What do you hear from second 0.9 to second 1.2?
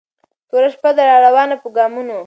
ده را